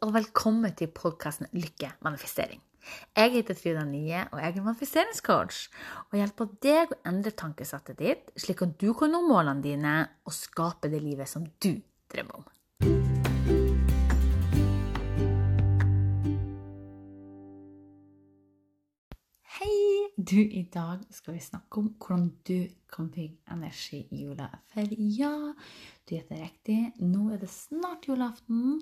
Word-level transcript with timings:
og 0.00 0.14
velkommen 0.14 0.72
til 0.72 0.88
podkasten 0.96 1.50
Lykke 1.52 1.90
manifestering. 2.00 2.62
Jeg 3.12 3.32
heter 3.34 3.56
Frida 3.56 3.82
Nye, 3.84 4.22
og 4.32 4.38
jeg 4.40 4.54
er 4.56 4.62
manifesteringscoach. 4.64 5.58
Og 6.08 6.14
hjelper 6.16 6.46
deg 6.64 6.94
å 6.94 6.96
endre 7.10 7.32
tankesettet 7.36 7.98
ditt, 7.98 8.30
slik 8.40 8.62
at 8.64 8.78
du 8.80 8.94
kan 8.96 9.12
nå 9.12 9.20
målene 9.26 9.60
dine 9.60 9.92
og 10.24 10.32
skape 10.32 10.88
det 10.88 11.02
livet 11.04 11.28
som 11.28 11.44
du 11.44 11.74
drømmer 12.14 12.38
om. 12.40 12.46
Hei! 19.58 19.76
Du, 20.16 20.40
i 20.40 20.64
dag 20.72 21.04
skal 21.12 21.36
vi 21.36 21.44
snakke 21.44 21.84
om 21.84 21.92
hvordan 22.00 22.24
du 22.48 22.72
kan 22.88 23.12
bygge 23.12 23.52
energi 23.52 24.06
i 24.08 24.24
jula. 24.24 24.48
For 24.72 24.96
ja, 24.96 25.36
du 26.08 26.16
gjetter 26.16 26.40
riktig, 26.40 26.80
nå 27.04 27.28
er 27.36 27.44
det 27.44 27.52
snart 27.52 28.08
julaften. 28.08 28.80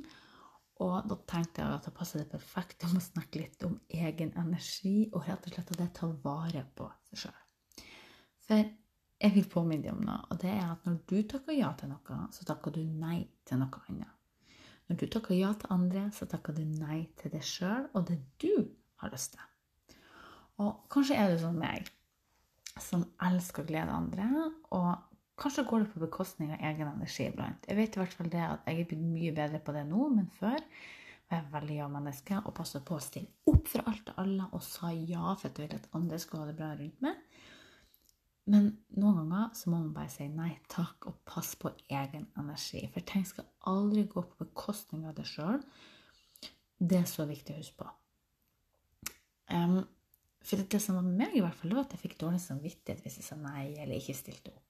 Og 0.84 1.08
da 1.10 1.16
tenkte 1.26 1.62
jeg 1.64 1.74
at 1.74 1.87
det 1.88 1.95
passer 1.96 2.23
det 2.23 2.30
perfekt 2.30 2.84
om 2.87 2.98
å 2.98 3.02
snakke 3.02 3.41
litt 3.42 3.64
om 3.66 3.80
egen 3.91 4.30
energi, 4.38 5.09
og 5.10 5.27
rett 5.27 5.48
og 5.48 5.54
slett 5.54 5.73
at 5.74 5.80
det 5.80 5.88
tar 5.98 6.12
vare 6.23 6.62
på 6.78 6.87
seg 7.09 7.24
sjøl. 7.24 7.41
For 8.46 8.62
jeg 9.18 9.34
vil 9.34 9.48
påminne 9.51 9.88
deg 9.88 9.96
om 9.96 10.04
noe, 10.06 10.20
og 10.30 10.38
det 10.45 10.52
er 10.52 10.68
at 10.68 10.87
når 10.87 11.01
du 11.10 11.16
takker 11.32 11.59
ja 11.59 11.73
til 11.78 11.91
noe, 11.91 12.20
så 12.34 12.46
takker 12.46 12.77
du 12.77 12.84
nei 12.87 13.24
til 13.48 13.59
noe 13.59 13.82
annet. 13.91 14.14
Når 14.88 15.01
du 15.02 15.06
takker 15.12 15.37
ja 15.37 15.51
til 15.59 15.74
andre, 15.74 16.06
så 16.14 16.28
takker 16.30 16.54
du 16.56 16.62
nei 16.64 17.02
til 17.18 17.34
deg 17.34 17.45
sjøl 17.45 17.90
og 17.92 18.06
det 18.09 18.20
du 18.40 18.70
har 19.02 19.12
lyst 19.12 19.34
til. 19.34 19.96
Og 20.62 20.87
kanskje 20.90 21.18
er 21.18 21.34
du 21.34 21.42
som 21.42 21.59
meg, 21.59 21.90
som 22.80 23.04
elsker 23.26 23.66
å 23.66 23.68
glede 23.68 23.95
andre, 23.95 24.29
og 24.74 24.95
Kanskje 25.38 25.65
går 25.69 25.84
det 25.84 25.91
på 25.92 26.02
bekostning 26.02 26.52
av 26.55 26.62
egen 26.66 26.88
energi 26.91 27.28
iblant. 27.28 27.66
Jeg 27.69 27.79
vet 27.79 27.96
i 27.96 28.01
hvert 28.01 28.15
fall 28.19 28.30
det 28.33 28.42
at 28.42 28.65
jeg 28.66 28.80
er 28.83 28.88
blitt 28.91 29.05
mye 29.05 29.34
bedre 29.37 29.60
på 29.62 29.74
det 29.77 29.84
nå, 29.87 30.09
men 30.16 30.27
før 30.38 30.59
var 31.29 31.42
jeg 31.42 31.52
veldig 31.52 31.77
ja-menneske 31.77 32.41
og 32.41 32.55
passet 32.56 32.84
på 32.88 32.96
å 32.96 33.05
stille 33.05 33.52
opp 33.52 33.69
for 33.69 33.90
alt 33.90 34.10
og 34.15 34.23
alle 34.24 34.49
og 34.57 34.65
sa 34.65 34.90
ja 34.96 35.35
for 35.37 35.51
at 35.51 35.60
jeg 35.60 35.68
ville 35.68 35.79
at 35.79 35.95
andre 35.99 36.18
skulle 36.23 36.43
ha 36.43 36.51
det 36.51 36.59
bra 36.59 36.73
rundt 36.79 37.04
meg. 37.04 37.21
Men 38.49 38.71
noen 38.96 39.18
ganger 39.21 39.51
så 39.59 39.68
må 39.68 39.77
man 39.82 39.93
bare 39.93 40.10
si 40.10 40.24
nei 40.32 40.54
takk 40.73 41.10
og 41.10 41.21
passe 41.29 41.59
på 41.60 41.71
egen 41.93 42.24
energi. 42.40 42.80
For 42.95 43.05
ting 43.05 43.27
skal 43.29 43.46
aldri 43.68 44.07
gå 44.09 44.24
på 44.24 44.46
bekostning 44.46 45.05
av 45.07 45.18
deg 45.18 45.29
sjøl. 45.29 45.60
Det 46.79 47.02
er 47.02 47.10
så 47.10 47.29
viktig 47.29 47.55
å 47.55 47.60
huske 47.60 47.82
på. 47.82 47.90
Um, 49.52 49.82
for 50.45 50.65
det 50.65 50.80
som 50.80 50.96
var 50.96 51.05
med 51.05 51.18
meg, 51.21 51.37
i 51.37 51.43
hvert 51.45 51.57
fall, 51.60 51.74
var 51.77 51.84
at 51.84 51.93
jeg 51.96 52.07
fikk 52.07 52.16
dårlig 52.23 52.40
samvittighet 52.40 53.05
hvis 53.05 53.18
jeg 53.21 53.27
sa 53.27 53.37
nei 53.40 53.74
eller 53.74 53.99
ikke 53.99 54.16
stilte 54.16 54.55
opp. 54.55 54.68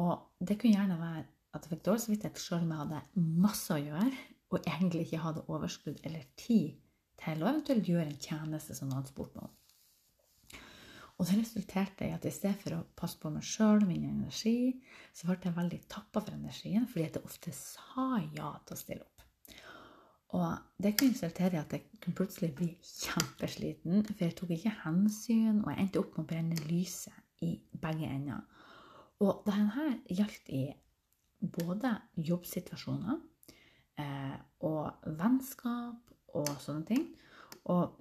Og 0.00 0.12
det 0.40 0.58
kunne 0.58 0.76
gjerne 0.76 1.00
være 1.00 1.24
at 1.52 1.64
jeg 1.64 1.74
fikk 1.74 1.82
dårlig 1.86 2.04
samvittighet 2.04 2.40
sjøl 2.40 2.62
om 2.64 2.70
jeg 2.72 2.82
hadde 2.82 3.24
masse 3.44 3.74
å 3.74 3.80
gjøre, 3.80 4.12
og 4.52 4.68
egentlig 4.68 5.06
ikke 5.06 5.24
hadde 5.24 5.44
overskudd 5.48 6.00
eller 6.04 6.24
tid 6.40 6.78
til 7.22 7.42
å 7.42 7.50
eventuelt 7.50 7.88
gjøre 7.88 8.08
en 8.08 8.22
tjeneste 8.22 8.76
som 8.76 8.88
noen 8.88 9.00
hadde 9.00 9.12
spurt 9.12 9.36
meg 9.36 9.48
om. 9.48 9.58
Og 11.20 11.28
det 11.28 11.36
resulterte 11.38 12.08
i 12.08 12.14
at 12.16 12.24
i 12.26 12.32
stedet 12.34 12.58
for 12.64 12.74
å 12.74 12.84
passe 12.98 13.20
på 13.20 13.30
meg 13.30 13.44
sjøl 13.46 13.84
og 13.84 13.88
min 13.88 14.08
energi, 14.08 14.72
så 15.14 15.28
ble 15.28 15.36
jeg 15.44 15.56
veldig 15.58 15.80
tappa 15.92 16.22
for 16.24 16.34
energien 16.34 16.88
fordi 16.88 17.04
jeg 17.04 17.22
ofte 17.22 17.52
sa 17.54 18.16
ja 18.32 18.54
til 18.66 18.74
å 18.74 18.80
stille 18.80 19.04
opp. 19.06 19.12
Og 20.32 20.48
det 20.80 20.94
kunne 20.96 21.12
resultere 21.12 21.58
i 21.58 21.60
at 21.60 21.74
jeg 21.76 22.00
kunne 22.00 22.16
plutselig 22.16 22.54
bli 22.56 22.70
kjempesliten, 22.80 24.00
for 24.08 24.24
jeg 24.24 24.36
tok 24.38 24.54
ikke 24.56 24.72
hensyn, 24.80 25.60
og 25.60 25.68
jeg 25.70 25.84
endte 25.84 26.00
opp 26.00 26.16
med 26.16 26.24
å 26.24 26.30
brenne 26.30 26.68
lyset 26.70 27.44
i 27.44 27.52
begge 27.82 28.08
ender. 28.08 28.40
Og 29.22 29.44
dette 29.46 29.88
gjaldt 30.18 30.50
i 30.50 30.62
både 31.42 31.92
jobbsituasjoner 32.22 33.18
eh, 34.02 34.34
og 34.66 35.06
vennskap 35.18 36.12
og 36.38 36.50
sånne 36.62 36.86
ting. 36.88 37.06
Og 37.70 37.98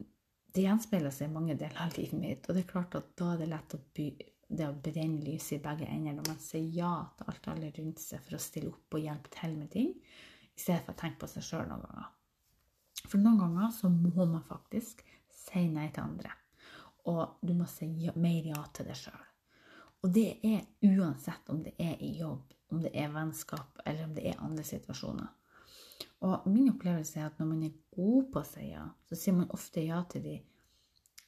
det 0.51 0.65
gjenspeiler 0.65 1.13
seg 1.13 1.29
i 1.29 1.33
mange 1.33 1.55
deler 1.59 1.79
av 1.85 1.95
livet 1.97 2.19
mitt. 2.19 2.47
Og 2.47 2.57
det 2.57 2.65
er 2.65 2.71
klart 2.73 2.97
at 2.99 3.13
da 3.19 3.33
er 3.33 3.41
det 3.41 3.49
lett 3.51 3.75
å, 3.77 3.79
by, 3.95 4.07
det 4.51 4.67
å 4.67 4.77
brenne 4.87 5.23
lyset 5.25 5.57
i 5.59 5.63
begge 5.63 5.87
ender 5.89 6.17
når 6.17 6.31
man 6.33 6.41
sier 6.43 6.67
ja 6.75 6.93
til 7.17 7.31
alt 7.31 7.49
alle 7.53 7.71
rundt 7.77 8.03
seg 8.03 8.23
for 8.25 8.37
å 8.37 8.41
stille 8.41 8.73
opp 8.73 8.97
og 8.97 9.05
hjelpe 9.05 9.33
til 9.37 9.55
med 9.57 9.71
ting, 9.73 9.93
i 10.51 10.59
stedet 10.59 10.83
for 10.85 10.95
å 10.95 11.01
tenke 11.01 11.23
på 11.23 11.31
seg 11.31 11.47
sjøl 11.47 11.67
noen 11.69 11.85
ganger. 11.87 12.11
For 13.07 13.21
noen 13.21 13.41
ganger 13.41 13.73
så 13.73 13.89
må 13.93 14.27
man 14.27 14.45
faktisk 14.45 15.05
si 15.33 15.65
nei 15.71 15.87
til 15.93 16.05
andre. 16.05 16.35
Og 17.09 17.41
du 17.41 17.55
må 17.57 17.65
si 17.69 17.87
ja, 18.03 18.13
mer 18.19 18.45
ja 18.51 18.61
til 18.75 18.89
deg 18.91 18.99
sjøl. 18.99 19.30
Og 20.01 20.13
det 20.13 20.39
er 20.47 20.63
uansett 20.87 21.49
om 21.53 21.61
det 21.63 21.75
er 21.79 21.99
i 22.01 22.15
jobb, 22.17 22.53
om 22.73 22.81
det 22.81 22.91
er 22.97 23.11
vennskap, 23.13 23.81
eller 23.85 24.07
om 24.07 24.15
det 24.15 24.25
er 24.31 24.41
andre 24.41 24.65
situasjoner. 24.65 25.29
Og 26.25 26.47
min 26.49 26.69
opplevelse 26.69 27.19
er 27.19 27.27
at 27.29 27.37
når 27.41 27.49
man 27.49 27.65
er 27.65 27.77
god 27.93 28.29
på 28.33 28.41
å 28.41 28.47
si 28.47 28.67
ja, 28.71 28.85
så 29.09 29.17
sier 29.17 29.37
man 29.37 29.53
ofte 29.53 29.83
ja 29.85 30.01
til 30.09 30.25
de 30.27 30.39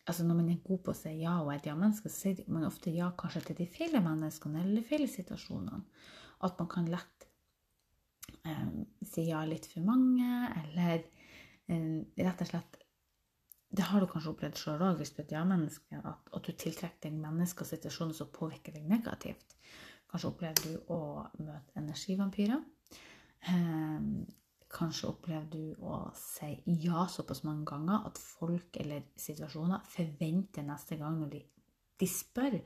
Altså 0.03 0.25
når 0.27 0.35
man 0.35 0.47
er 0.51 0.63
god 0.67 0.81
på 0.83 0.91
å 0.91 0.97
si 0.99 1.11
ja 1.21 1.37
og 1.39 1.47
er 1.47 1.61
et 1.61 1.67
ja-menneske, 1.69 2.09
så 2.11 2.25
sier 2.25 2.49
man 2.51 2.65
ofte 2.67 2.91
ja 2.91 3.05
kanskje 3.15 3.45
til 3.45 3.61
de 3.61 3.67
feile 3.71 4.01
menneskene 4.03 4.59
eller 4.59 4.81
de 4.81 4.87
feile 4.89 5.07
situasjonene. 5.07 5.79
At 6.43 6.57
man 6.59 6.67
kan 6.67 6.89
lett 6.91 7.27
um, 8.43 8.81
si 9.07 9.29
ja 9.29 9.45
litt 9.47 9.69
for 9.71 9.85
mange, 9.87 10.27
eller 10.59 11.05
um, 11.71 12.01
rett 12.19 12.43
og 12.43 12.51
slett 12.51 12.82
det 13.73 13.87
har 13.89 14.03
du 14.03 14.09
kanskje 14.09 14.33
opplevd 14.33 14.59
sjøl 14.59 14.83
òg 14.85 14.99
hvis 14.99 15.13
du 15.15 15.21
er 15.21 15.25
et 15.25 15.33
ja-menneske, 15.33 15.99
at, 16.05 16.29
at, 16.29 16.45
du 16.45 16.53
tiltrekker 16.53 17.07
deg 17.07 17.17
mennesker 17.17 17.65
og 17.65 17.71
situasjoner 17.71 18.17
som 18.17 18.29
påvirker 18.33 18.75
deg 18.75 18.85
negativt. 18.89 19.57
Kanskje 20.11 20.29
opplever 20.29 20.61
du 20.61 20.93
å 20.93 20.99
møte 21.41 21.79
energivampyrer. 21.81 22.61
Eh, 23.49 24.05
kanskje 24.73 25.09
opplever 25.09 25.47
du 25.53 25.85
å 25.85 26.03
si 26.17 26.51
ja 26.85 27.07
såpass 27.09 27.43
mange 27.47 27.65
ganger 27.69 28.05
at 28.09 28.21
folk 28.21 28.77
eller 28.81 29.07
situasjoner 29.19 29.85
forventer 29.89 30.65
neste 30.67 30.97
gang 31.01 31.17
når 31.21 31.33
de, 31.33 31.43
de 32.01 32.09
spør 32.09 32.59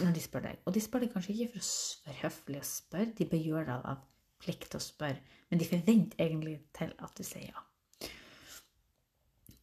når 0.00 0.12
de 0.14 0.22
spør 0.22 0.44
deg. 0.44 0.60
Og 0.64 0.76
de 0.76 0.82
spør 0.84 1.04
deg 1.04 1.12
kanskje 1.14 1.34
ikke 1.34 1.54
for 1.54 1.64
å 1.64 2.08
være 2.08 2.20
høflig 2.24 2.60
å 2.60 2.68
spørre, 2.68 3.14
de 3.18 3.26
bør 3.28 3.48
gjøre 3.48 3.66
det 3.70 3.80
av 3.92 4.04
plikt 4.40 4.76
å 4.76 4.80
spørre, 4.80 5.20
men 5.50 5.60
de 5.60 5.68
forventer 5.68 6.24
egentlig 6.24 6.60
til 6.76 6.94
at 6.96 7.16
du 7.16 7.26
sier 7.26 7.50
ja. 7.50 7.64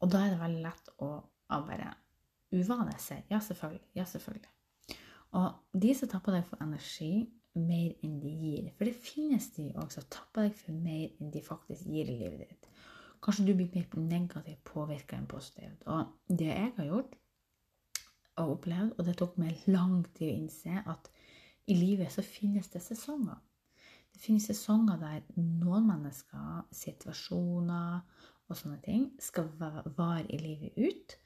Og 0.02 0.12
da 0.14 0.24
er 0.24 0.34
det 0.34 0.42
veldig 0.42 0.64
lett 0.66 0.92
å, 1.04 1.10
å 1.24 1.60
bare 1.68 1.94
uvane 2.54 2.96
seg. 3.02 3.26
Ja, 3.32 3.40
selvfølgelig. 3.44 3.88
Ja, 3.98 4.06
selvfølgelig. 4.08 4.54
Og 5.38 5.82
de 5.82 5.94
som 5.98 6.10
tapper 6.12 6.38
deg 6.38 6.46
for 6.48 6.64
energi 6.64 7.28
mer 7.58 7.94
enn 8.06 8.20
de 8.22 8.32
gir 8.32 8.68
For 8.78 8.86
det 8.86 9.00
finnes 9.02 9.50
de 9.56 9.72
også 9.76 10.02
som 10.02 10.10
tapper 10.14 10.48
deg 10.48 10.60
for 10.60 10.78
mer 10.78 11.10
enn 11.18 11.32
de 11.34 11.42
faktisk 11.44 11.90
gir 11.90 12.10
i 12.10 12.18
livet 12.20 12.46
ditt. 12.46 12.70
Kanskje 13.24 13.48
du 13.48 13.56
blir 13.58 13.72
mer 13.74 14.04
negativt 14.12 14.62
påvirka 14.68 15.18
enn 15.18 15.30
positivt. 15.30 15.82
Og 15.90 16.14
det 16.30 16.52
jeg 16.52 16.74
har 16.78 16.90
gjort 16.92 17.18
og 18.38 18.52
opplevd, 18.54 18.94
og 18.98 19.06
det 19.08 19.18
tok 19.18 19.38
meg 19.42 19.64
lang 19.66 20.04
tid 20.14 20.30
å 20.30 20.36
innse, 20.36 20.84
at 20.86 21.10
i 21.68 21.76
livet 21.76 22.14
så 22.14 22.22
finnes 22.22 22.70
det 22.70 22.84
sesonger. 22.86 23.40
Det 24.14 24.22
finnes 24.22 24.46
sesonger 24.50 25.00
der 25.02 25.24
noen 25.36 25.88
mennesker, 25.90 26.68
situasjoner 26.74 28.04
og 28.48 28.58
sånne 28.58 28.80
ting 28.84 29.10
skal 29.22 29.50
vare 29.60 30.26
i 30.32 30.40
livet 30.42 30.78
ut. 30.80 31.18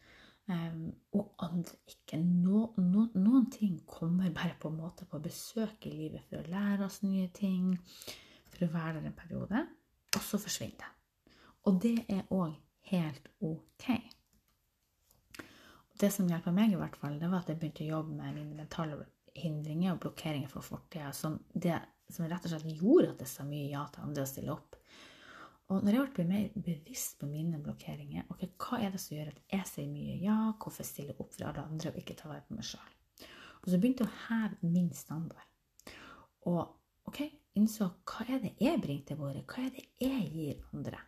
Um, 0.51 0.89
og 1.15 1.35
andre 1.45 1.77
ikke. 1.87 2.17
No, 2.19 2.71
no, 2.81 3.05
noen 3.13 3.45
ting 3.53 3.77
kommer 3.87 4.33
bare 4.35 4.57
på 4.59 4.71
en 4.71 4.79
måte 4.81 5.05
på 5.07 5.21
besøk 5.23 5.85
i 5.87 5.93
livet 5.93 6.25
for 6.27 6.41
å 6.41 6.49
lære 6.51 6.87
oss 6.87 7.01
nye 7.05 7.29
ting, 7.35 7.75
for 8.51 8.65
å 8.65 8.71
være 8.73 8.97
der 8.99 9.11
en 9.11 9.19
periode, 9.19 9.61
og 10.11 10.25
så 10.25 10.41
forsvinner 10.41 10.81
det. 10.81 10.89
Og 11.69 11.77
det 11.83 11.95
er 12.09 12.25
òg 12.33 12.57
helt 12.89 13.29
ok. 13.45 13.87
Det 16.01 16.09
som 16.09 16.27
hjelper 16.27 16.55
meg, 16.57 16.73
i 16.73 16.79
hvert 16.81 16.97
fall, 16.97 17.19
det 17.21 17.29
var 17.29 17.43
at 17.43 17.51
jeg 17.53 17.61
begynte 17.61 17.85
å 17.85 17.91
jobbe 17.93 18.17
med 18.17 18.33
mine 18.39 18.57
mentale 18.57 18.97
hindringer 19.37 19.93
og 19.93 20.01
blokkeringer 20.03 20.49
for 20.49 20.65
fortida, 20.65 21.13
som, 21.15 21.37
som 22.09 22.27
rett 22.27 22.47
og 22.47 22.55
slett 22.55 22.81
gjorde 22.81 23.13
at 23.13 23.21
det 23.21 23.29
sa 23.29 23.45
mye 23.47 23.69
ja 23.69 23.85
til 23.93 24.07
andre 24.07 24.25
å 24.25 24.31
stille 24.33 24.55
opp. 24.55 24.79
Og 25.71 25.85
når 25.85 25.95
jeg 25.95 26.11
ble 26.15 26.23
mer 26.27 26.55
bevisst 26.65 27.19
på 27.21 27.29
mine 27.31 27.59
blokkeringer, 27.63 28.25
ok, 28.33 28.41
hva 28.59 28.81
er 28.83 28.91
det 28.91 28.99
som 28.99 29.15
gjør 29.15 29.29
at 29.31 29.39
jeg 29.53 29.67
sier 29.69 29.91
mye 29.91 30.17
ja, 30.19 30.37
hvorfor 30.59 30.83
stiller 30.83 31.13
jeg 31.13 31.23
opp 31.23 31.31
for 31.31 31.47
alle 31.47 31.63
andre 31.63 31.93
og 31.93 32.01
ikke 32.01 32.17
tar 32.19 32.33
vare 32.33 32.43
på 32.47 32.57
meg 32.57 32.67
sjøl? 32.67 32.97
Og 33.61 33.69
så 33.69 33.79
begynte 33.79 34.03
jeg 34.03 34.11
å 34.11 34.19
heve 34.25 34.73
min 34.73 34.89
standard. 34.97 35.47
Og 36.49 36.61
ok, 37.07 37.21
innså 37.55 37.87
hva 38.09 38.27
er 38.27 38.43
det 38.43 38.53
jeg 38.59 38.81
bringer 38.83 39.07
til 39.07 39.21
bordet? 39.21 39.45
Hva 39.47 39.63
er 39.63 39.73
det 39.77 39.87
jeg 40.01 40.27
gir 40.33 40.61
andre? 40.73 40.99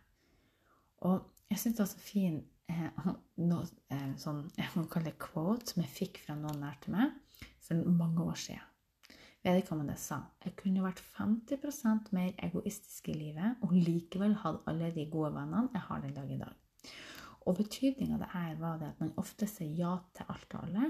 Og 1.04 1.28
jeg 1.50 1.60
syns 1.60 1.76
det 1.76 1.84
var 1.84 1.90
så 1.92 2.04
fin 2.06 2.38
eh, 2.72 3.08
noe, 3.50 3.66
eh, 3.92 4.12
sånn, 4.22 4.46
jeg 4.56 4.70
må 4.78 4.86
kalle 4.88 5.12
det 5.12 5.20
quote 5.26 5.74
som 5.74 5.84
jeg 5.84 5.92
fikk 5.98 6.22
fra 6.24 6.38
noen 6.40 6.62
nær 6.64 6.78
til 6.80 6.96
meg 6.96 7.50
for 7.64 7.84
mange 8.00 8.24
år 8.24 8.40
siden. 8.46 8.70
Vedkommende 9.44 9.96
sa 10.00 10.22
jeg 10.40 10.54
kunne 10.56 10.84
vært 10.84 11.02
50% 11.18 12.12
mer 12.16 12.30
egoistisk 12.46 13.10
i 13.12 13.16
livet 13.18 13.64
og 13.66 13.74
likevel 13.76 14.38
hatt 14.40 14.62
alle 14.70 14.88
de 14.94 15.04
gode 15.12 15.34
vennene 15.34 15.68
jeg 15.74 15.84
har 15.88 16.00
den 16.00 16.14
dag 16.16 16.30
i 16.32 16.38
dag. 16.40 16.54
Og 17.44 17.58
betydninga 17.58 18.16
av 18.16 18.22
det 18.22 18.30
her 18.32 18.54
var 18.56 18.78
det 18.80 18.88
at 18.94 19.02
man 19.02 19.12
ofte 19.20 19.44
sier 19.50 19.74
ja 19.76 19.98
til 20.16 20.30
alt 20.32 20.56
og 20.56 20.62
alle 20.64 20.88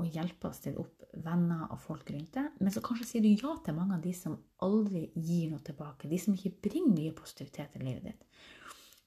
og 0.00 0.08
hjelper 0.08 0.48
å 0.48 0.56
stille 0.56 0.80
opp 0.82 1.04
venner 1.22 1.66
og 1.68 1.78
folk 1.82 2.10
rundt 2.10 2.32
deg, 2.34 2.56
men 2.58 2.72
så 2.74 2.80
kanskje 2.82 3.06
sier 3.06 3.22
du 3.22 3.28
ja 3.30 3.52
til 3.62 3.76
mange 3.76 3.98
av 3.98 4.02
de 4.02 4.14
som 4.16 4.38
aldri 4.64 5.04
gir 5.14 5.52
noe 5.52 5.62
tilbake, 5.62 6.08
de 6.08 6.18
som 6.18 6.34
ikke 6.34 6.56
bringer 6.64 6.96
mye 6.96 7.14
positivitet 7.14 7.76
i 7.76 7.84
livet 7.84 8.08
ditt. 8.08 8.26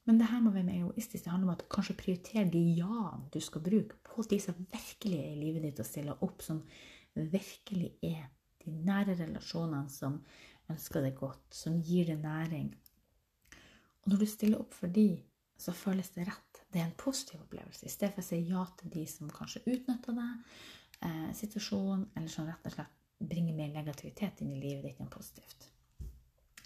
Men 0.06 0.20
det 0.20 0.28
her 0.30 0.40
med 0.40 0.52
å 0.52 0.54
være 0.54 0.76
egoistisk 0.78 1.26
det 1.26 1.32
handler 1.32 1.50
om 1.50 1.56
at 1.56 1.64
du 1.64 1.68
kanskje 1.74 1.98
prioriterer 1.98 2.48
de 2.52 2.62
ja-ene 2.78 3.26
du 3.34 3.40
skal 3.42 3.64
bruke 3.66 3.98
på 4.06 4.24
de 4.30 4.38
som 4.40 4.56
virkelig 4.70 5.18
er 5.18 5.32
i 5.32 5.40
livet 5.40 5.66
ditt, 5.66 5.82
og 5.82 5.88
stiller 5.90 6.22
opp, 6.22 6.46
som 6.46 6.62
virkelig 7.16 7.96
er 8.06 8.28
de 8.66 8.74
nære 8.86 9.16
relasjonene 9.20 9.92
som 9.92 10.18
ønsker 10.72 11.04
deg 11.04 11.16
godt, 11.18 11.46
som 11.54 11.78
gir 11.82 12.10
deg 12.10 12.20
næring. 12.22 12.72
Og 14.02 14.12
når 14.12 14.22
du 14.22 14.26
stiller 14.30 14.62
opp 14.62 14.74
for 14.74 14.92
de, 14.92 15.08
så 15.58 15.72
føles 15.74 16.10
det 16.14 16.26
rett. 16.28 16.60
Det 16.72 16.80
er 16.82 16.88
en 16.88 16.98
positiv 16.98 17.40
opplevelse. 17.46 17.86
I 17.86 17.92
stedet 17.92 18.14
for 18.14 18.24
å 18.24 18.26
si 18.26 18.42
ja 18.50 18.64
til 18.78 18.92
de 18.92 19.06
som 19.08 19.30
kanskje 19.32 19.64
utnytter 19.64 20.16
deg, 20.18 20.52
eh, 21.06 21.30
situasjonen, 21.34 22.08
eller 22.16 22.32
som 22.32 22.46
rett 22.46 22.66
og 22.66 22.74
slett 22.74 23.02
bringer 23.18 23.56
mer 23.56 23.72
negativitet 23.72 24.42
inn 24.44 24.52
i 24.52 24.60
livet 24.60 24.84
ditt 24.84 25.00
enn 25.00 25.12
positivt. 25.12 25.70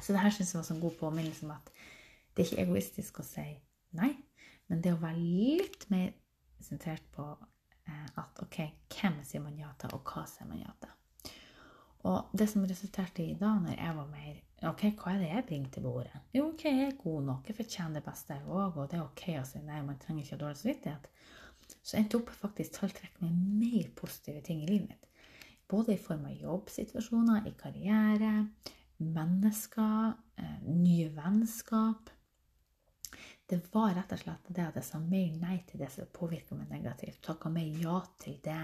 Så 0.01 0.13
det 0.13 0.23
her 0.25 0.33
syns 0.35 0.55
jeg 0.55 0.63
var 0.63 0.73
en 0.75 0.83
god 0.83 0.97
påminnelse 0.99 1.47
om 1.47 1.53
at 1.55 1.71
det 2.35 2.43
er 2.43 2.49
ikke 2.49 2.65
egoistisk 2.65 3.21
å 3.21 3.27
si 3.27 3.47
nei, 3.99 4.11
men 4.71 4.83
det 4.83 4.95
å 4.95 5.03
være 5.03 5.19
litt 5.21 5.87
mer 5.91 6.13
sentrert 6.63 7.07
på 7.15 7.27
eh, 7.87 8.09
at 8.21 8.43
ok, 8.43 8.63
hvem 8.95 9.21
sier 9.27 9.45
man 9.45 9.59
ja 9.59 9.71
til, 9.79 9.93
og 9.95 10.03
hva 10.07 10.25
sier 10.31 10.49
man 10.51 10.63
ja 10.63 10.73
til? 10.83 10.97
Og 12.09 12.31
det 12.33 12.47
som 12.49 12.65
resulterte 12.65 13.25
i 13.25 13.35
da, 13.37 13.57
når 13.61 13.77
jeg 13.77 13.97
var 13.97 14.07
mer 14.13 14.39
Ok, 14.69 14.83
hva 15.01 15.15
er 15.15 15.23
det 15.23 15.29
jeg 15.31 15.45
bringer 15.49 15.69
til 15.73 15.85
bordet? 15.87 16.19
Jo, 16.37 16.51
ok, 16.51 16.67
jeg 16.67 16.83
er 16.85 16.97
god 17.01 17.23
nok, 17.25 17.47
jeg 17.49 17.57
fortjener 17.57 17.97
det 17.97 18.03
beste, 18.05 18.35
jeg 18.37 18.45
òg, 18.45 18.75
og 18.77 18.91
det 18.93 18.99
er 18.99 19.07
ok 19.07 19.23
å 19.41 19.45
si 19.49 19.63
nei, 19.65 19.79
man 19.87 19.97
trenger 20.03 20.21
ikke 20.21 20.35
ha 20.35 20.41
dårlig 20.43 20.59
samvittighet. 20.61 21.07
Så 21.81 21.97
endte 21.97 22.19
opp 22.19 22.33
faktisk 22.43 22.75
talltrekk 22.77 23.23
med 23.23 23.39
mer 23.63 23.89
positive 23.97 24.43
ting 24.45 24.61
i 24.61 24.69
livet 24.69 24.91
mitt. 24.91 25.09
Både 25.71 25.95
i 25.95 26.03
form 26.03 26.27
av 26.29 26.37
jobbsituasjoner, 26.37 27.49
i 27.49 27.55
karriere, 27.57 28.35
mennesker, 29.01 30.13
eh, 30.37 30.61
nye 30.69 31.09
vennskap. 31.17 32.13
Det 33.49 33.63
var 33.73 33.95
rett 33.97 34.13
og 34.13 34.21
slett 34.21 34.53
det 34.53 34.67
at 34.67 34.77
jeg 34.77 34.89
sa 34.91 35.01
mer 35.01 35.41
nei 35.41 35.57
til 35.67 35.81
det 35.81 35.89
som 35.95 36.13
påvirka 36.13 36.55
meg 36.59 36.69
negativt. 36.69 37.23
Takka 37.25 37.49
mer 37.49 37.81
ja 37.81 38.03
til 38.21 38.37
det 38.45 38.61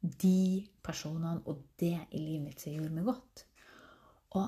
de 0.00 0.66
personene 0.84 1.42
og 1.50 1.60
det 1.80 1.96
i 2.16 2.20
livet 2.20 2.46
mitt 2.46 2.62
som 2.62 2.72
gjorde 2.72 2.96
meg 2.96 3.08
godt. 3.10 3.44
Og 4.38 4.46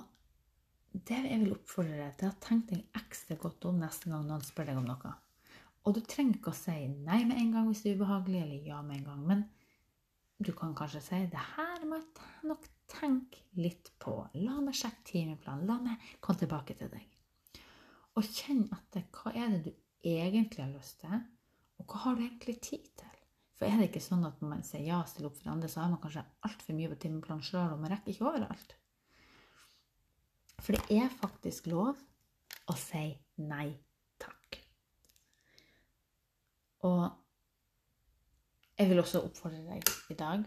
det 0.93 1.19
jeg 1.25 1.41
vil 1.43 1.55
oppfordre 1.55 1.99
deg 1.99 2.17
til, 2.21 2.33
å 2.33 2.43
tenke 2.45 2.77
deg 2.77 3.01
ekstra 3.03 3.37
godt 3.41 3.69
om 3.69 3.81
neste 3.81 4.11
gang 4.13 4.25
noen 4.29 4.45
spør 4.45 4.71
deg 4.71 4.81
om 4.81 4.89
noe. 4.89 5.15
Og 5.83 5.97
du 5.97 6.01
trenger 6.07 6.39
ikke 6.39 6.53
å 6.53 6.57
si 6.57 6.77
nei 6.93 7.23
med 7.27 7.41
en 7.41 7.53
gang 7.57 7.69
hvis 7.69 7.83
det 7.85 7.93
er 7.93 8.01
ubehagelig, 8.01 8.43
eller 8.45 8.69
ja 8.69 8.81
med 8.87 9.01
en 9.01 9.09
gang. 9.09 9.23
Men 9.27 9.45
du 10.43 10.53
kan 10.57 10.75
kanskje 10.79 11.03
si 11.05 11.21
det 11.33 11.47
her 11.57 11.85
må 11.89 11.99
jeg 11.99 12.49
nok 12.51 12.69
tenke 12.93 13.45
litt 13.59 13.91
på. 14.03 14.15
La 14.39 14.61
meg 14.63 14.77
sjekke 14.79 15.05
timeplanen. 15.11 15.69
La 15.69 15.79
meg 15.83 16.13
komme 16.21 16.43
tilbake 16.43 16.77
til 16.79 16.93
deg. 16.93 17.09
Og 18.19 18.29
kjenn 18.29 18.67
etter 18.77 19.09
hva 19.17 19.33
er 19.33 19.55
det 19.55 19.63
du 19.71 19.73
egentlig 20.13 20.65
har 20.65 20.73
lyst 20.75 21.01
til, 21.01 21.23
og 21.81 21.89
hva 21.89 22.05
har 22.05 22.19
du 22.19 22.25
egentlig 22.27 22.59
tid 22.63 22.89
til? 23.01 23.12
For 23.63 23.71
er 23.71 23.79
det 23.79 23.93
ikke 23.93 24.01
sånn 24.03 24.25
at 24.27 24.41
når 24.43 24.49
man 24.51 24.65
sier 24.67 24.83
ja 24.83 24.97
til 25.07 25.29
opp 25.29 25.37
for 25.39 25.53
andre, 25.53 25.69
så 25.71 25.85
har 25.85 25.91
man 25.93 26.01
kanskje 26.03 26.25
altfor 26.49 26.75
mye 26.75 26.89
på 26.91 26.97
timeplanen 27.05 27.45
sjøl, 27.47 27.69
og 27.71 27.79
man 27.79 27.93
rekker 27.93 28.11
ikke 28.11 28.25
overalt? 28.27 28.73
For 30.59 30.75
det 30.75 30.97
er 30.97 31.13
faktisk 31.15 31.69
lov 31.71 31.93
å 32.67 32.75
si 32.75 33.05
nei 33.39 33.69
takk. 34.19 34.59
Og 36.91 37.05
jeg 38.81 38.91
vil 38.91 39.05
også 39.05 39.23
oppfordre 39.29 39.63
deg 39.69 39.95
i 40.11 40.19
dag 40.19 40.43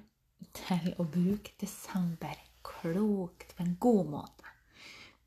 til 0.59 0.91
å 0.99 1.07
bruke 1.07 1.55
desember 1.63 2.35
klokt 2.67 3.55
på 3.55 3.63
en 3.63 3.77
god 3.79 4.11
måte. 4.11 4.34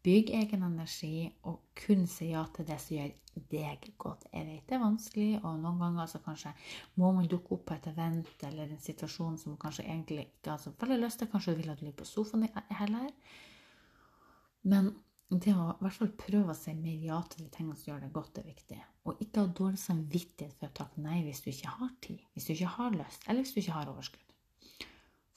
Bygg 0.06 0.30
egen 0.38 0.62
energi 0.62 1.26
og 1.50 1.72
kun 1.76 2.06
si 2.10 2.30
ja 2.30 2.44
til 2.54 2.68
det 2.68 2.78
som 2.80 2.96
gjør 2.96 3.16
deg 3.50 3.88
godt. 3.98 4.28
Jeg 4.32 4.46
vet 4.46 4.68
det 4.68 4.76
er 4.76 4.82
vanskelig, 4.82 5.28
og 5.42 5.58
noen 5.62 5.82
ganger 5.82 6.08
så 6.10 6.20
kanskje 6.22 6.52
må 6.98 7.10
man 7.14 7.28
dukke 7.30 7.56
opp 7.56 7.66
på 7.68 7.76
et 7.76 7.90
event 7.90 8.46
eller 8.46 8.70
en 8.70 8.82
situasjon 8.82 9.36
som 9.38 9.54
man 9.54 9.60
kanskje 9.62 9.86
egentlig 9.86 10.28
ikke 10.28 10.54
har 10.54 10.62
så 10.62 10.72
veldig 10.80 11.00
lyst 11.02 11.20
til. 11.22 11.30
Kanskje 11.32 11.54
du 11.54 11.60
vil 11.62 11.72
at 11.72 11.82
du 11.82 11.86
ligger 11.86 12.00
på 12.02 12.08
sofaen 12.08 12.48
heller. 12.80 13.10
Men 14.68 14.92
det 15.28 15.52
å 15.52 15.66
i 15.74 15.82
hvert 15.82 15.98
fall 15.98 16.14
prøve 16.16 16.54
å 16.54 16.56
si 16.56 16.72
mer 16.78 17.02
ja 17.04 17.18
til 17.28 17.44
de 17.44 17.50
tingene 17.52 17.76
som 17.76 17.90
gjør 17.90 18.06
deg 18.06 18.14
godt, 18.14 18.38
er 18.40 18.48
viktig. 18.48 18.78
Og 19.08 19.20
ikke 19.24 19.44
ha 19.44 19.50
dårlig 19.60 19.82
samvittighet 19.82 20.54
for 20.56 20.70
å 20.70 20.76
takke 20.78 21.04
nei 21.04 21.20
hvis 21.26 21.42
du 21.44 21.50
ikke 21.52 21.74
har 21.74 21.92
tid, 22.04 22.22
hvis 22.32 22.48
du 22.48 22.54
ikke 22.54 22.72
har 22.78 22.96
lyst, 22.96 23.26
eller 23.26 23.44
hvis 23.44 23.52
du 23.54 23.60
ikke 23.60 23.76
har 23.76 23.92
overskudd. 23.92 24.24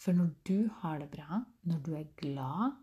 For 0.01 0.17
når 0.17 0.31
du 0.47 0.71
har 0.81 1.01
det 1.03 1.11
bra, 1.11 1.43
når 1.67 1.83
du 1.85 1.91
er 1.99 2.07
glad, 2.17 2.79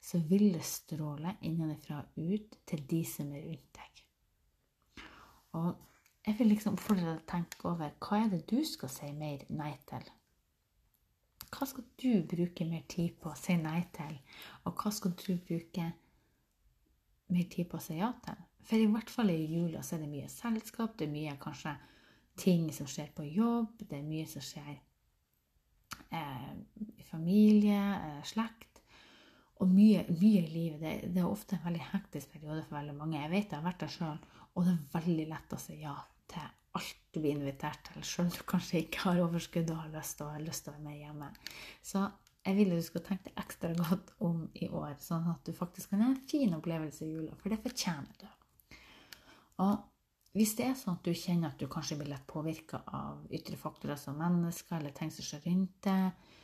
så 0.00 0.18
vil 0.30 0.52
det 0.54 0.64
stråle 0.64 1.36
innenfra 1.46 2.00
og 2.00 2.32
ut 2.34 2.56
til 2.66 2.84
de 2.90 3.00
som 3.04 3.32
er 3.36 3.44
rundt 3.44 3.76
deg. 3.76 4.04
Og 5.60 5.74
jeg 6.26 6.36
vil 6.38 6.50
liksom 6.52 6.76
oppfordre 6.76 7.04
deg 7.04 7.18
til 7.18 7.24
å 7.24 7.30
tenke 7.34 7.68
over 7.68 7.92
hva 8.00 8.22
er 8.24 8.32
det 8.32 8.42
du 8.50 8.60
skal 8.66 8.92
si 8.92 9.10
mer 9.16 9.44
nei 9.52 9.72
til? 9.88 10.04
Hva 11.50 11.66
skal 11.66 11.86
du 11.98 12.22
bruke 12.30 12.66
mer 12.68 12.84
tid 12.88 13.16
på 13.20 13.32
å 13.32 13.38
si 13.38 13.56
nei 13.58 13.80
til, 13.94 14.14
og 14.64 14.76
hva 14.78 14.92
skal 14.94 15.16
du 15.18 15.32
bruke 15.34 15.88
mer 17.34 17.48
tid 17.50 17.66
på 17.70 17.80
å 17.80 17.82
si 17.82 17.98
ja 17.98 18.12
til? 18.24 18.38
For 18.68 18.78
i 18.78 18.86
hvert 18.92 19.10
fall 19.10 19.32
i 19.32 19.40
jula 19.50 19.82
så 19.82 19.96
er 19.96 20.04
det 20.04 20.12
mye 20.12 20.28
selskap, 20.30 20.94
det 20.96 21.08
er 21.08 21.14
mye 21.14 21.34
kanskje 21.42 21.74
ting 22.40 22.68
som 22.72 22.86
skjer 22.88 23.10
på 23.16 23.26
jobb, 23.26 23.82
det 23.82 23.98
er 23.98 24.06
mye 24.06 24.28
som 24.30 24.44
skjer 24.44 24.76
eh, 26.14 26.52
i 27.00 27.06
familie, 27.08 27.80
eh, 27.80 28.20
slekt 28.28 28.69
og 29.60 29.68
mye, 29.68 30.04
mye 30.08 30.44
livet. 30.48 30.80
Det, 30.80 30.94
det, 31.14 31.20
er 31.20 31.28
ofte 31.28 31.56
en 31.56 31.66
veldig 31.66 31.82
hektisk 31.90 32.32
periode 32.32 32.62
for 32.64 32.78
veldig 32.78 32.96
mange. 32.96 33.18
Jeg 33.20 33.32
vet 33.32 33.52
jeg 33.52 33.58
har 33.58 33.66
vært 33.66 33.84
der 33.84 33.92
sjøl, 33.92 34.22
og 34.54 34.66
det 34.66 34.72
er 34.72 34.96
veldig 34.96 35.28
lett 35.34 35.54
å 35.54 35.60
si 35.60 35.76
ja 35.82 35.96
til 36.30 36.48
alt 36.78 36.98
du 37.10 37.18
blir 37.18 37.34
invitert 37.34 37.82
til, 37.88 38.02
sjøl 38.06 38.28
om 38.28 38.34
du 38.34 38.42
kanskje 38.48 38.84
ikke 38.84 39.04
har 39.08 39.22
overskudd 39.24 39.72
og 39.74 39.80
har 39.82 39.94
lyst, 39.94 40.18
til 40.18 40.26
å 40.70 40.74
være 40.76 40.84
med 40.84 40.98
hjemme. 41.00 41.30
Så 41.82 42.04
jeg 42.46 42.56
vil 42.56 42.72
at 42.72 42.80
du 42.80 42.86
skal 42.86 43.04
tenke 43.04 43.28
deg 43.28 43.42
ekstra 43.42 43.72
godt 43.76 44.12
om 44.24 44.44
i 44.54 44.70
år, 44.70 44.94
sånn 45.02 45.28
at 45.32 45.42
du 45.44 45.52
faktisk 45.56 45.92
kan 45.92 46.04
ha 46.06 46.12
en 46.12 46.28
fin 46.30 46.54
opplevelse 46.56 47.04
i 47.04 47.10
jula, 47.10 47.36
for 47.42 47.52
det 47.52 47.60
fortjener 47.64 48.22
du. 48.22 48.28
Og 49.60 49.74
hvis 50.38 50.54
det 50.56 50.68
er 50.70 50.76
sånn 50.78 50.96
at 50.96 51.04
du 51.04 51.10
kjenner 51.10 51.50
at 51.50 51.60
du 51.60 51.66
kanskje 51.68 51.98
blir 51.98 52.12
lett 52.12 52.26
påvirka 52.30 52.84
av 52.86 53.24
ytre 53.34 53.58
faktorer 53.58 53.98
som 53.98 54.18
mennesker 54.18 54.78
eller 54.78 54.94
ting 54.94 55.10
som 55.12 55.26
skjer 55.26 55.42
rundt 55.48 55.80
deg, 55.84 56.36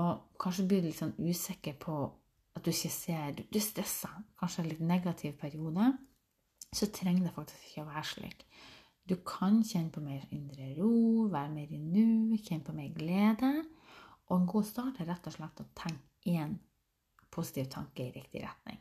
og 0.00 0.38
kanskje 0.40 0.64
blir 0.70 0.86
litt 0.88 0.98
sånn 0.98 1.14
usikker 1.20 1.76
på 1.80 1.98
at 2.66 2.72
du 2.72 2.74
ikke 2.74 2.90
ser 2.90 3.34
Du, 3.36 3.42
du 3.52 3.60
stresser, 3.60 4.22
kanskje 4.40 4.62
en 4.62 4.68
litt 4.72 4.80
negativ 4.82 5.36
periode, 5.38 5.92
så 6.74 6.88
trenger 6.90 7.28
det 7.28 7.34
faktisk 7.34 7.68
ikke 7.68 7.84
å 7.84 7.90
være 7.92 8.04
slik. 8.04 8.46
Du 9.06 9.14
kan 9.22 9.60
kjenne 9.62 9.92
på 9.94 10.02
mer 10.02 10.24
indre 10.34 10.72
ro, 10.74 11.28
være 11.30 11.52
mer 11.52 11.70
i 11.70 11.78
nu, 11.78 12.34
kjenne 12.36 12.66
på 12.66 12.74
mer 12.74 12.90
glede. 12.90 13.52
Og 14.26 14.40
en 14.40 14.48
god 14.50 14.66
start 14.66 14.98
er 15.00 15.06
rett 15.12 15.28
og 15.30 15.36
slett 15.36 15.62
å 15.62 15.68
tenke 15.78 16.32
én 16.32 16.56
positiv 17.30 17.68
tanke 17.70 18.02
i 18.02 18.10
riktig 18.10 18.42
retning. 18.42 18.80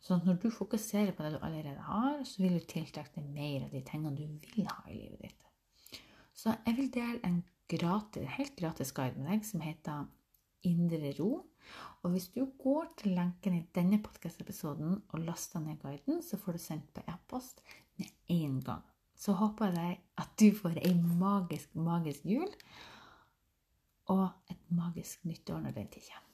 Så 0.00 0.16
når 0.24 0.38
du 0.40 0.48
fokuserer 0.54 1.12
på 1.12 1.24
det 1.24 1.34
du 1.34 1.44
allerede 1.44 1.82
har, 1.84 2.22
så 2.24 2.42
vil 2.42 2.56
du 2.56 2.64
tiltrekke 2.64 3.20
deg 3.20 3.28
mer 3.34 3.66
av 3.66 3.74
de 3.74 3.82
tingene 3.84 4.16
du 4.16 4.24
vil 4.24 4.70
ha 4.70 4.78
i 4.88 4.96
livet 4.96 5.26
ditt. 5.26 6.00
Så 6.36 6.54
jeg 6.64 6.76
vil 6.78 6.90
dele 6.94 7.20
en 7.26 7.42
gratis, 7.68 8.28
helt 8.38 8.56
gratis 8.56 8.92
guide 8.96 9.18
med 9.18 9.28
deg 9.34 9.44
som 9.44 9.64
heter 9.64 10.06
Indre 10.66 11.12
ro. 11.18 11.30
Og 12.02 12.12
hvis 12.14 12.28
du 12.34 12.44
går 12.58 12.92
til 13.00 13.16
lenken 13.16 13.56
i 13.58 13.64
denne 13.74 13.98
podkast-episoden 14.02 15.00
og 15.08 15.24
laster 15.26 15.62
ned 15.62 15.80
guiden, 15.82 16.22
så 16.22 16.38
får 16.38 16.56
du 16.58 16.62
sendt 16.62 16.92
på 16.94 17.04
e-post 17.08 17.62
med 17.98 18.12
én 18.30 18.60
gang. 18.64 18.84
Så 19.16 19.32
håper 19.32 19.72
jeg 19.74 19.98
at 20.20 20.36
du 20.40 20.50
får 20.54 20.78
ei 20.82 20.94
magisk, 20.94 21.74
magisk 21.74 22.26
jul 22.28 22.50
og 24.12 24.28
et 24.52 24.70
magisk 24.70 25.24
nyttår 25.24 25.64
når 25.64 25.76
den 25.80 25.88
tid 25.88 26.06
kommer. 26.12 26.25